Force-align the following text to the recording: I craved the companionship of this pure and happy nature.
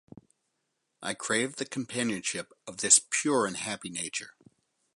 I 1.03 1.13
craved 1.13 1.59
the 1.59 1.65
companionship 1.65 2.53
of 2.65 2.77
this 2.77 2.99
pure 3.11 3.45
and 3.45 3.55
happy 3.55 3.91
nature. 3.91 4.33